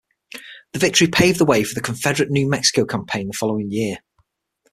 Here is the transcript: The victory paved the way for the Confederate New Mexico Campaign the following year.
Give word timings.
The 0.73 0.79
victory 0.79 1.05
paved 1.05 1.37
the 1.37 1.45
way 1.45 1.63
for 1.63 1.75
the 1.75 1.79
Confederate 1.79 2.31
New 2.31 2.49
Mexico 2.49 2.85
Campaign 2.85 3.27
the 3.27 3.33
following 3.37 3.69
year. 3.69 3.97